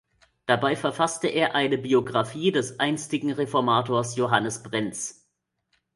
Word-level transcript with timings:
Dabei 0.47 0.75
verfasste 0.75 1.27
er 1.27 1.53
eine 1.53 1.77
Biographie 1.77 2.51
des 2.51 2.79
einstigen 2.79 3.33
Reformators 3.33 4.15
Johannes 4.15 4.63
Brenz. 4.63 5.29